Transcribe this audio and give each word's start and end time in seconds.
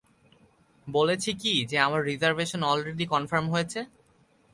বলেছি 0.87 1.31
কি 1.33 1.53
যে 1.69 1.77
আমার 1.79 2.01
রিজার্ভেশন 2.03 2.61
অলরেডি 2.63 3.05
কনফার্ম 3.05 3.45
হয়েছে? 3.49 3.79